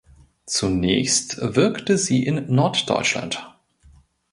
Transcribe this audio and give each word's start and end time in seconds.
Zunächst 0.47 1.37
wirkte 1.55 1.95
sie 1.99 2.25
in 2.25 2.51
Norddeutschland. 2.55 3.47